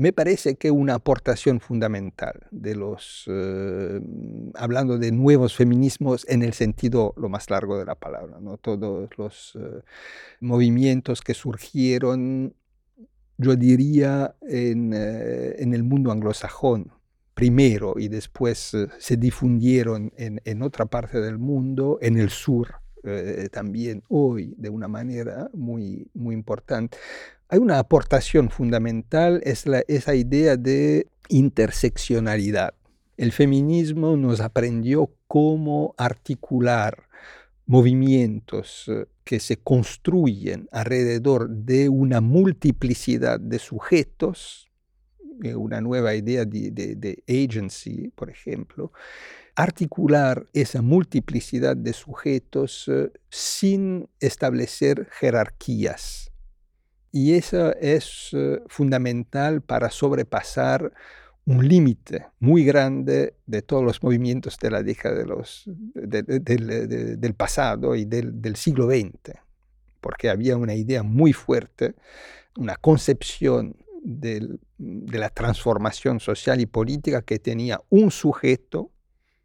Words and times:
me 0.00 0.14
parece 0.14 0.56
que 0.56 0.70
una 0.70 0.94
aportación 0.94 1.60
fundamental 1.60 2.46
de 2.50 2.74
los, 2.74 3.24
eh, 3.30 4.00
hablando 4.54 4.96
de 4.96 5.12
nuevos 5.12 5.54
feminismos 5.54 6.24
en 6.26 6.42
el 6.42 6.54
sentido 6.54 7.12
lo 7.18 7.28
más 7.28 7.50
largo 7.50 7.78
de 7.78 7.84
la 7.84 7.96
palabra, 7.96 8.38
¿no? 8.40 8.56
todos 8.56 9.10
los 9.18 9.58
eh, 9.60 9.82
movimientos 10.40 11.20
que 11.20 11.34
surgieron, 11.34 12.54
yo 13.36 13.56
diría, 13.56 14.36
en, 14.40 14.94
eh, 14.94 15.56
en, 15.58 15.74
el 15.74 15.82
mundo 15.82 16.12
anglosajón 16.12 16.92
primero 17.34 17.96
y 17.98 18.08
después 18.08 18.74
se 18.98 19.16
difundieron 19.18 20.14
en, 20.16 20.62
otra 20.62 20.86
parte 20.86 21.20
del 21.20 21.38
mundo, 21.38 21.98
en 22.00 22.16
el 22.16 22.30
sur 22.30 22.76
también 23.50 24.02
hoy 24.08 24.54
de 24.56 24.68
una 24.68 24.88
manera 24.88 25.48
muy, 25.52 26.08
muy 26.14 26.34
importante 26.34 26.98
hay 27.50 27.58
una 27.58 27.80
aportación 27.80 28.48
fundamental, 28.48 29.40
es 29.44 29.64
esa 29.88 30.14
idea 30.14 30.56
de 30.56 31.08
interseccionalidad. 31.28 32.74
El 33.16 33.32
feminismo 33.32 34.16
nos 34.16 34.40
aprendió 34.40 35.10
cómo 35.26 35.94
articular 35.98 37.08
movimientos 37.66 38.84
eh, 38.86 39.06
que 39.24 39.40
se 39.40 39.56
construyen 39.56 40.68
alrededor 40.70 41.50
de 41.50 41.88
una 41.88 42.20
multiplicidad 42.20 43.40
de 43.40 43.58
sujetos, 43.58 44.68
eh, 44.68 44.69
una 45.54 45.80
nueva 45.80 46.14
idea 46.14 46.44
de, 46.44 46.70
de, 46.70 47.22
agency, 47.28 48.08
por 48.14 48.30
ejemplo, 48.30 48.92
articular 49.54 50.46
esa 50.52 50.82
multiplicidad 50.82 51.76
de 51.76 51.92
sujetos 51.92 52.86
eh, 52.88 53.10
sin 53.28 54.08
establecer 54.20 55.08
jerarquías. 55.12 56.30
Y 57.12 57.34
eso 57.34 57.74
es 57.76 58.30
eh, 58.32 58.60
fundamental 58.68 59.62
para 59.62 59.90
sobrepasar 59.90 60.92
un 61.46 61.66
límite 61.66 62.26
muy 62.38 62.64
grande 62.64 63.34
de 63.46 63.62
todos 63.62 63.82
los 63.82 64.02
movimientos 64.02 64.56
de 64.58 64.70
la 64.70 64.82
década 64.82 65.16
de 65.16 65.26
los, 65.26 65.64
del 65.94 67.34
pasado 67.34 67.96
y 67.96 68.04
del, 68.04 68.56
siglo 68.56 68.88
XX, 68.88 69.36
porque 70.00 70.30
había 70.30 70.56
una 70.56 70.74
idea 70.74 71.02
muy 71.02 71.32
fuerte, 71.32 71.94
una 72.56 72.76
concepción 72.76 73.74
de 74.02 74.58
la 74.78 75.30
transformación 75.30 76.20
social 76.20 76.60
y 76.60 76.66
política 76.66 77.22
que 77.22 77.38
tenía 77.38 77.80
un 77.90 78.10
sujeto 78.10 78.90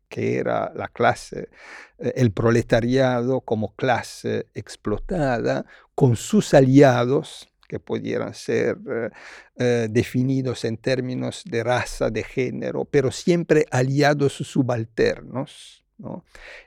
que 0.09 0.37
era 0.37 0.71
la 0.75 0.87
clase, 0.87 1.49
eh, 1.97 2.13
el 2.15 2.31
proletariado 2.31 3.41
como 3.41 3.75
clase 3.75 4.47
explotada, 4.53 5.65
con 5.93 6.15
sus 6.15 6.53
aliados, 6.53 7.49
que 7.67 7.79
pudieran 7.79 8.33
ser 8.33 8.77
eh, 8.89 9.09
eh, 9.57 9.87
definidos 9.89 10.65
en 10.65 10.77
términos 10.77 11.43
de 11.45 11.63
raza, 11.63 12.09
de 12.09 12.23
género, 12.23 12.85
pero 12.85 13.11
siempre 13.11 13.65
aliados 13.71 14.33
subalternos. 14.33 15.84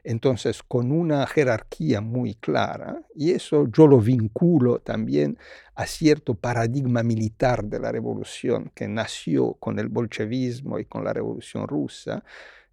Entonces, 0.04 0.62
con 0.62 0.90
una 0.90 1.26
jerarquía 1.26 2.00
muy 2.00 2.34
clara, 2.34 3.02
y 3.14 3.32
eso 3.32 3.66
yo 3.70 3.86
lo 3.86 4.00
vinculo 4.00 4.78
también 4.80 5.38
a 5.74 5.86
cierto 5.86 6.34
paradigma 6.34 7.02
militar 7.02 7.64
de 7.64 7.78
la 7.78 7.92
revolución 7.92 8.70
que 8.74 8.88
nació 8.88 9.54
con 9.54 9.78
el 9.78 9.88
bolchevismo 9.88 10.78
y 10.78 10.84
con 10.86 11.04
la 11.04 11.12
revolución 11.12 11.68
rusa, 11.68 12.24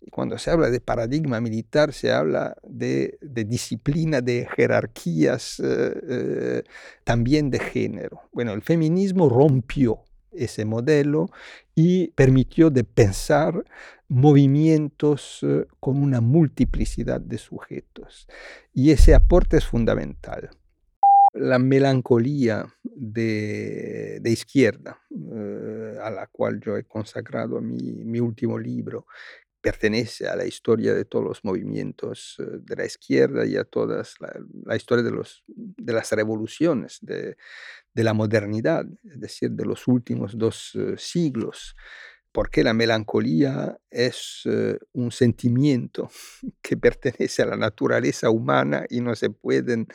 y 0.01 0.11
cuando 0.11 0.37
se 0.37 0.51
habla 0.51 0.69
de 0.69 0.79
paradigma 0.79 1.41
militar, 1.41 1.91
se 1.91 2.11
habla 2.11 2.55
de, 2.63 3.17
disciplina, 3.21 4.21
de 4.21 4.47
jerarquías, 4.55 5.59
eh, 5.59 6.01
eh, 6.09 6.63
también 7.03 7.49
de 7.49 7.59
género. 7.59 8.21
Bueno, 8.31 8.53
el 8.53 8.61
feminismo 8.61 9.29
rompió 9.29 10.03
ese 10.37 10.65
modelo 10.65 11.27
y 11.73 12.09
permitió 12.09 12.69
de 12.69 12.83
pensar 12.83 13.63
movimientos 14.07 15.39
eh, 15.43 15.65
con 15.79 16.01
una 16.01 16.21
multiplicidad 16.21 17.19
de 17.21 17.37
sujetos. 17.37 18.27
Y 18.73 18.91
ese 18.91 19.15
aporte 19.15 19.57
es 19.57 19.65
fundamental. 19.65 20.49
La 21.33 21.59
melancolía 21.59 22.65
de, 22.83 24.21
izquierda, 24.23 25.01
a 26.01 26.09
la 26.09 26.27
cual 26.31 26.61
yo 26.61 26.77
he 26.77 26.85
consagrado 26.85 27.59
mi, 27.59 28.05
mi 28.05 28.21
último 28.21 28.57
libro, 28.57 29.05
pertenece 29.65 30.27
a 30.27 30.35
la 30.35 30.45
historia 30.45 30.93
de 30.93 31.05
todos 31.05 31.25
los 31.25 31.43
movimientos 31.43 32.35
eh, 32.37 32.43
de 32.61 32.75
la 32.75 32.85
izquierda 32.85 33.47
y 33.47 33.57
a 33.57 33.63
toda 33.63 34.03
la, 34.63 34.75
historia 34.75 35.03
de, 35.03 35.09
los, 35.09 35.43
de 35.47 35.91
las 35.91 36.11
revoluciones, 36.11 36.99
de, 37.01 37.35
la 37.95 38.13
modernidad, 38.13 38.85
es 39.03 39.19
decir, 39.19 39.49
de 39.51 39.65
los 39.65 39.87
últimos 39.87 40.37
dos 40.37 40.75
eh, 40.75 40.93
siglos, 40.99 41.75
porque 42.31 42.63
la 42.63 42.75
melancolía 42.75 43.75
es 43.89 44.41
eh, 44.45 44.77
un 44.91 45.09
sentimiento 45.11 46.11
que 46.61 46.77
pertenece 46.77 47.41
a 47.41 47.47
la 47.47 47.57
naturaleza 47.57 48.29
humana 48.29 48.85
y 48.87 49.01
no 49.01 49.15
se 49.15 49.31
pueden 49.31 49.87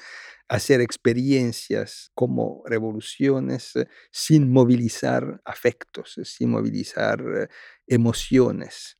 hacer 0.48 0.81
experiencias 0.81 2.10
como 2.16 2.64
revoluciones 2.66 3.75
sin 4.10 4.50
movilizar 4.50 5.41
afectos, 5.44 6.19
sin 6.25 6.50
movilizar 6.50 7.48
emociones 7.87 9.00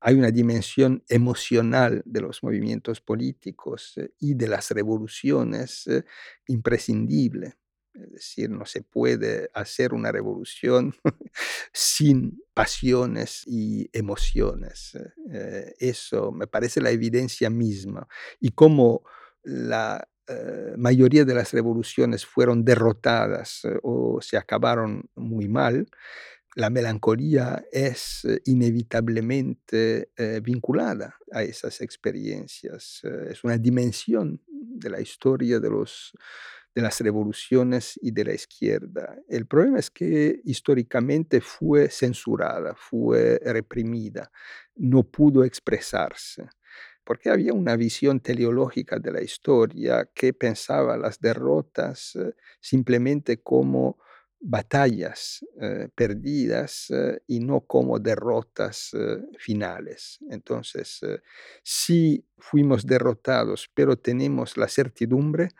hay 0.00 0.14
una 0.14 0.30
dimensión 0.30 1.02
emocional 1.08 2.02
de 2.04 2.20
los 2.20 2.42
movimientos 2.42 3.00
políticos 3.00 3.94
eh, 3.96 4.10
y 4.20 4.34
de 4.34 4.48
las 4.48 4.70
revoluciones 4.70 5.86
eh, 5.86 6.04
imprescindible. 6.46 7.56
Es 7.94 8.12
decir, 8.12 8.50
no 8.50 8.64
se 8.64 8.82
puede 8.82 9.50
hacer 9.54 9.92
una 9.92 10.12
revolución 10.12 10.94
sin 11.72 12.40
pasiones 12.54 13.42
y 13.44 13.90
emociones. 13.92 14.96
Eh, 15.32 15.74
eso 15.80 16.30
me 16.30 16.46
parece 16.46 16.80
la 16.80 16.90
evidencia 16.90 17.50
misma. 17.50 18.06
Y 18.40 18.50
como 18.50 19.02
la 19.42 20.08
mayoría 20.76 21.24
de 21.24 21.32
las 21.32 21.54
revoluciones 21.54 22.26
fueron 22.26 22.62
derrotadas 22.62 23.62
o 23.82 24.20
se 24.20 24.36
acabaron 24.36 25.08
muy 25.14 25.48
mal, 25.48 25.88
la 26.58 26.70
melancolía 26.70 27.64
es 27.70 28.24
eh, 28.24 28.40
inevitablemente 28.46 30.10
eh, 30.16 30.40
vinculada 30.42 31.14
a 31.30 31.44
esas 31.44 31.80
experiencias. 31.80 33.00
Eh, 33.04 33.28
es 33.30 33.44
una 33.44 33.56
dimensión 33.56 34.42
de 34.48 34.90
la 34.90 35.00
historia 35.00 35.60
de, 35.60 35.70
de 35.70 36.82
las 36.82 37.00
revoluciones 37.00 37.96
y 38.02 38.10
de 38.10 38.24
la 38.24 38.34
izquierda. 38.34 39.16
El 39.28 39.46
problema 39.46 39.78
es 39.78 39.88
que 39.88 40.40
históricamente 40.44 41.40
fue 41.40 41.90
censurada, 41.90 42.74
fue 42.74 43.40
reprimida, 43.44 44.32
no 44.74 45.04
pudo 45.04 45.44
expresarse 45.44 46.48
porque 47.04 47.30
había 47.30 47.54
una 47.54 47.74
visión 47.74 48.20
teleológica 48.20 48.98
de 48.98 49.12
la 49.12 49.22
historia 49.22 50.10
que 50.12 50.34
pensaba 50.34 50.98
las 50.98 51.18
derrotas 51.20 52.18
simplemente 52.60 53.40
como 53.42 53.96
batallas 54.40 55.44
eh, 55.60 55.88
perdidas 55.94 56.90
eh, 56.90 57.20
y 57.26 57.40
no 57.40 57.62
como 57.62 57.98
derrotas 57.98 58.90
eh, 58.94 59.18
finales. 59.38 60.18
Entonces, 60.30 61.00
si 61.62 62.24
fuimos 62.36 62.86
derrotados, 62.86 63.68
pero 63.74 63.96
tenemos 63.96 64.56
la 64.56 64.68
certidumbre 64.68 65.50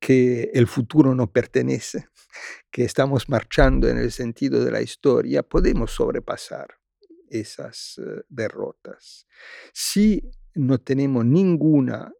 que 0.00 0.50
el 0.54 0.66
futuro 0.66 1.14
no 1.14 1.30
pertenece, 1.30 2.08
que 2.70 2.84
estamos 2.84 3.28
marchando 3.28 3.88
en 3.88 3.98
el 3.98 4.10
sentido 4.10 4.64
de 4.64 4.70
la 4.70 4.80
historia, 4.80 5.42
podemos 5.42 5.90
sobrepasar 5.92 6.78
esas 7.28 7.98
derrotas. 8.28 9.26
Si 9.72 10.22
no 10.54 10.78
tenemos 10.78 11.24
ninguna 11.24 12.12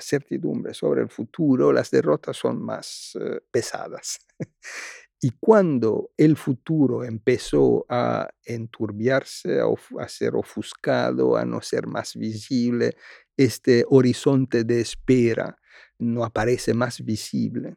certidumbre 0.00 0.72
sobre 0.72 1.02
el 1.02 1.10
futuro, 1.10 1.74
las 1.74 1.90
derrotas 1.90 2.38
son 2.38 2.62
más 2.62 3.18
pesadas. 3.50 4.18
Y 5.20 5.30
cuando 5.40 6.10
el 6.16 6.36
futuro 6.36 7.02
empezó 7.02 7.86
a 7.88 8.28
enturbiarse, 8.44 9.60
a, 9.60 10.08
ser 10.08 10.36
ofuscado, 10.36 11.36
a 11.36 11.44
no 11.44 11.62
ser 11.62 11.86
más 11.86 12.16
visible, 12.16 12.96
este 13.36 13.84
horizonte 13.88 14.64
de 14.64 14.80
espera 14.80 15.56
no 15.98 16.22
aparece 16.22 16.74
más 16.74 17.02
visible. 17.02 17.76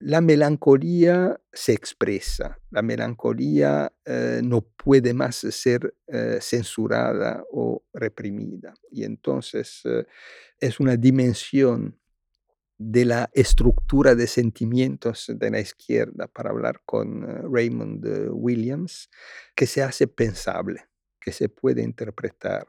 La 0.00 0.20
melancolía 0.20 1.38
se 1.52 1.74
expresa, 1.74 2.58
la 2.70 2.80
melancolía 2.80 3.92
eh, 4.04 4.40
no 4.42 4.62
puede 4.62 5.12
más 5.12 5.36
ser 5.36 5.94
eh, 6.06 6.38
censurada 6.40 7.44
o 7.52 7.84
reprimida. 7.92 8.74
Y 8.90 9.04
entonces 9.04 9.82
eh, 9.84 10.06
es 10.58 10.80
una 10.80 10.96
dimensión 10.96 11.99
de 12.82 13.04
la 13.04 13.28
estructura 13.34 14.14
de 14.14 14.26
sentimientos 14.26 15.30
de 15.36 15.50
la 15.50 15.60
izquierda, 15.60 16.28
para 16.28 16.48
hablar 16.48 16.80
con 16.86 17.24
eh, 17.24 17.42
Raymond 17.42 18.06
eh, 18.06 18.30
Williams, 18.30 19.10
que 19.54 19.66
se 19.66 19.82
hace 19.82 20.06
pensable, 20.06 20.88
que 21.20 21.30
se 21.30 21.50
puede 21.50 21.82
interpretar. 21.82 22.66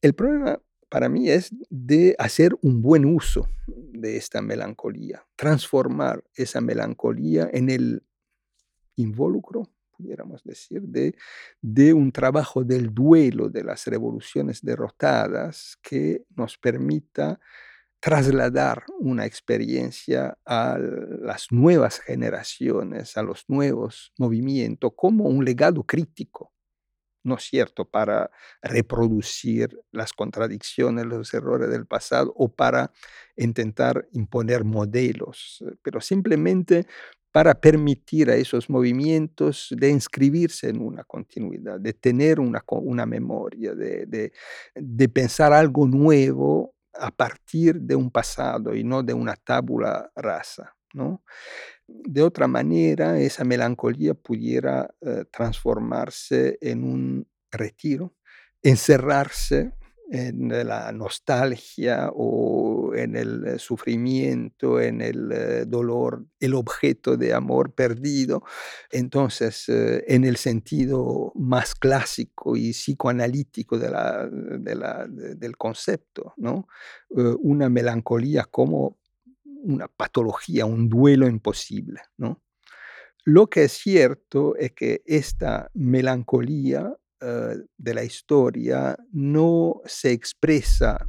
El 0.00 0.14
problema 0.14 0.60
para 0.88 1.08
mí 1.08 1.30
es 1.30 1.54
de 1.70 2.16
hacer 2.18 2.56
un 2.62 2.82
buen 2.82 3.04
uso 3.04 3.48
de 3.68 4.16
esta 4.16 4.42
melancolía, 4.42 5.24
transformar 5.36 6.24
esa 6.34 6.60
melancolía 6.60 7.48
en 7.52 7.70
el 7.70 8.02
involucro, 8.96 9.70
pudiéramos 9.96 10.42
decir, 10.42 10.82
de, 10.82 11.14
de 11.60 11.92
un 11.92 12.10
trabajo 12.10 12.64
del 12.64 12.92
duelo 12.92 13.48
de 13.48 13.62
las 13.62 13.86
revoluciones 13.86 14.62
derrotadas 14.62 15.78
que 15.80 16.24
nos 16.34 16.58
permita 16.58 17.38
trasladar 18.02 18.82
una 18.98 19.26
experiencia 19.26 20.36
a 20.44 20.76
las 20.76 21.46
nuevas 21.52 22.00
generaciones, 22.00 23.16
a 23.16 23.22
los 23.22 23.44
nuevos 23.46 24.12
movimientos, 24.18 24.90
como 24.96 25.26
un 25.26 25.44
legado 25.44 25.84
crítico, 25.84 26.52
¿no 27.22 27.36
es 27.36 27.44
cierto?, 27.44 27.88
para 27.88 28.28
reproducir 28.60 29.78
las 29.92 30.12
contradicciones, 30.12 31.06
los 31.06 31.32
errores 31.32 31.70
del 31.70 31.86
pasado 31.86 32.34
o 32.36 32.48
para 32.52 32.90
intentar 33.36 34.08
imponer 34.14 34.64
modelos, 34.64 35.62
pero 35.80 36.00
simplemente 36.00 36.88
para 37.30 37.54
permitir 37.54 38.30
a 38.30 38.34
esos 38.34 38.68
movimientos 38.68 39.68
de 39.78 39.90
inscribirse 39.90 40.68
en 40.70 40.82
una 40.82 41.04
continuidad, 41.04 41.78
de 41.78 41.92
tener 41.92 42.40
una, 42.40 42.64
una 42.66 43.06
memoria, 43.06 43.76
de, 43.76 44.06
de, 44.06 44.32
de 44.74 45.08
pensar 45.08 45.52
algo 45.52 45.86
nuevo 45.86 46.74
a 46.94 47.10
partir 47.10 47.80
de 47.80 47.96
un 47.96 48.10
pasado 48.10 48.74
y 48.74 48.84
no 48.84 49.02
de 49.02 49.14
una 49.14 49.36
tabula 49.36 50.10
rasa. 50.14 50.74
¿no? 50.94 51.24
De 51.86 52.22
otra 52.22 52.46
manera, 52.46 53.18
esa 53.18 53.44
melancolía 53.44 54.14
pudiera 54.14 54.94
eh, 55.00 55.24
transformarse 55.30 56.58
en 56.60 56.84
un 56.84 57.28
retiro, 57.50 58.14
encerrarse 58.62 59.74
en 60.12 60.50
la 60.68 60.92
nostalgia 60.92 62.10
o 62.14 62.92
en 62.94 63.16
el 63.16 63.46
eh, 63.46 63.58
sufrimiento, 63.58 64.78
en 64.78 65.00
el 65.00 65.32
eh, 65.32 65.64
dolor, 65.66 66.26
el 66.38 66.54
objeto 66.54 67.16
de 67.16 67.32
amor 67.32 67.72
perdido. 67.72 68.42
Entonces, 68.90 69.70
eh, 69.70 70.04
en 70.06 70.24
el 70.24 70.36
sentido 70.36 71.32
más 71.34 71.74
clásico 71.74 72.56
y 72.56 72.72
psicoanalítico 72.72 73.78
del 73.78 75.56
concepto, 75.56 76.34
¿no? 76.36 76.68
una 77.08 77.70
melancolía 77.70 78.44
como 78.44 78.98
una 79.44 79.88
patología, 79.88 80.66
un 80.66 80.90
duelo 80.90 81.26
imposible. 81.26 82.02
Lo 83.24 83.48
que 83.48 83.64
es 83.64 83.72
cierto 83.72 84.56
es 84.56 84.72
que 84.72 85.02
esta 85.06 85.70
melancolía 85.72 86.98
eh, 87.22 87.56
de 87.76 87.94
la 87.94 88.04
historia 88.04 88.96
no 89.12 89.80
se 89.86 90.10
expresa 90.12 91.06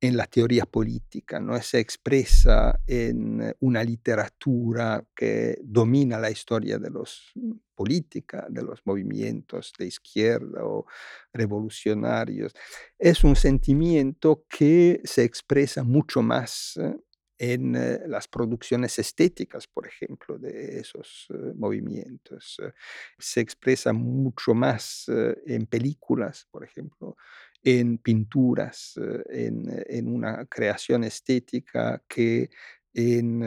en 0.00 0.16
la 0.16 0.26
teoría 0.26 0.64
política, 0.64 1.40
no 1.40 1.60
se 1.60 1.78
expresa 1.78 2.80
en 2.86 3.54
una 3.60 3.84
literatura 3.84 5.04
que 5.14 5.58
domina 5.62 6.18
la 6.18 6.30
historia 6.30 6.78
de 6.78 6.90
los 6.90 7.32
mm, 7.34 7.52
política, 7.74 8.46
de 8.48 8.62
los 8.62 8.80
movimientos 8.84 9.72
de 9.78 9.86
izquierda 9.86 10.64
o 10.64 10.86
revolucionarios. 11.32 12.54
Es 12.98 13.24
un 13.24 13.36
sentimiento 13.36 14.44
que 14.48 15.00
se 15.04 15.24
expresa 15.24 15.84
mucho 15.84 16.22
más 16.22 16.78
eh, 16.78 16.96
en 17.40 17.74
eh, 17.74 18.00
las 18.06 18.28
producciones 18.28 18.98
estéticas, 18.98 19.66
por 19.66 19.86
ejemplo, 19.86 20.38
de 20.38 20.78
esos 20.78 21.26
eh, 21.30 21.54
movimientos. 21.56 22.60
Eh, 22.62 22.70
se 23.18 23.40
expresa 23.40 23.94
mucho 23.94 24.52
más 24.52 25.06
en 25.46 25.64
películas, 25.66 26.46
por 26.50 26.64
ejemplo, 26.64 27.16
en 27.62 27.96
pinturas, 27.96 28.94
en, 29.30 29.64
en, 29.86 30.08
una 30.08 30.44
creación 30.46 31.04
estética 31.04 32.02
que 32.06 32.50
en 32.92 33.42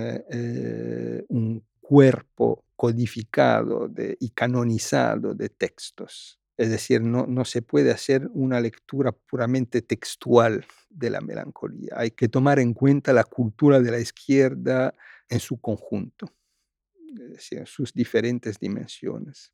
un 1.30 1.64
cuerpo 1.80 2.66
codificado 2.76 3.92
y 4.20 4.30
canonizado 4.30 5.34
de 5.34 5.50
textos. 5.50 6.40
Es 6.58 6.70
decir, 6.70 7.02
no, 7.02 7.26
no, 7.26 7.46
se 7.46 7.62
puede 7.62 7.92
hacer 7.92 8.30
una 8.34 8.60
lectura 8.60 9.12
puramente 9.12 9.82
textual 9.82 10.66
de 10.90 11.10
la 11.10 11.20
melancolía. 11.20 11.94
Hay 11.96 12.12
que 12.12 12.28
tomar 12.28 12.60
en 12.60 12.74
cuenta 12.74 13.12
la 13.12 13.24
cultura 13.24 13.80
de 13.80 13.92
la 13.92 14.00
izquierda 14.00 14.94
en 15.30 15.40
su 15.40 15.60
conjunto, 15.60 16.32
es 17.16 17.32
decir, 17.32 17.66
sus 17.66 17.92
diferentes 17.94 18.60
dimensiones. 18.60 19.42